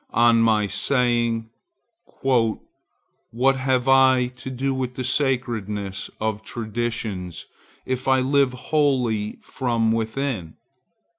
On 0.15 0.41
my 0.41 0.65
saying, 0.65 1.51
"What 2.23 2.59
have 3.55 3.87
I 3.87 4.29
to 4.37 4.49
do 4.49 4.73
with 4.73 4.95
the 4.95 5.03
sacredness 5.03 6.09
of 6.19 6.41
traditions, 6.41 7.45
if 7.85 8.07
I 8.07 8.19
live 8.19 8.53
wholly 8.53 9.37
from 9.43 9.91
within?" 9.91 10.55